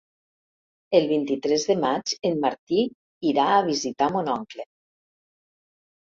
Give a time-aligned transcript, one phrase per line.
[0.99, 2.81] El vint-i-tres de maig en Martí
[3.33, 4.69] irà a visitar mon oncle.